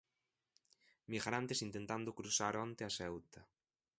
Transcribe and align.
Migrantes 1.13 1.63
intentando 1.67 2.15
cruzar 2.19 2.53
onte 2.65 2.81
a 2.85 2.89
Ceuta. 2.97 3.41